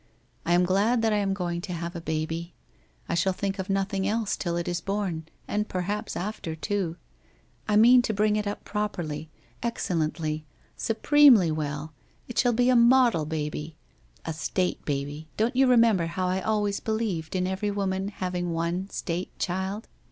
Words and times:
I 0.47 0.53
am 0.53 0.65
glad 0.65 1.03
that 1.03 1.13
I 1.13 1.17
am 1.17 1.31
going 1.35 1.61
to 1.61 1.73
have 1.73 1.95
a 1.95 2.01
baby. 2.01 2.55
I 3.07 3.13
shall 3.13 3.33
think 3.33 3.59
of 3.59 3.69
nothing 3.69 4.07
else 4.07 4.35
till 4.35 4.57
it 4.57 4.67
is 4.67 4.81
born 4.81 5.27
and 5.47 5.69
perhaps 5.69 6.15
after 6.17 6.55
too. 6.55 6.95
I 7.67 7.75
mean 7.75 8.01
to 8.01 8.11
bring 8.15 8.35
it 8.35 8.47
up 8.47 8.63
properly, 8.65 9.29
excellently, 9.61 10.43
supremely 10.75 11.51
well, 11.51 11.93
it 12.27 12.39
shall 12.39 12.51
be 12.53 12.69
a 12.69 12.75
model 12.75 13.27
baby— 13.27 13.75
a 14.25 14.33
State 14.33 14.83
baby, 14.85 15.27
don't 15.37 15.55
you 15.55 15.67
remember 15.67 16.07
how 16.07 16.25
I 16.25 16.41
always 16.41 16.79
believed 16.79 17.35
in 17.35 17.45
every 17.45 17.69
woman 17.69 18.07
having 18.07 18.53
one 18.53 18.89
State 18.89 19.37
child? 19.37 19.87